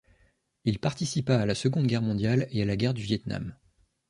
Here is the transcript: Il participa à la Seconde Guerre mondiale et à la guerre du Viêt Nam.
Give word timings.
Il 0.65 0.79
participa 0.79 1.39
à 1.39 1.45
la 1.45 1.53
Seconde 1.53 1.85
Guerre 1.85 2.01
mondiale 2.01 2.47
et 2.49 2.63
à 2.63 2.65
la 2.65 2.75
guerre 2.75 2.95
du 2.95 3.03
Viêt 3.03 3.21
Nam. 3.27 3.55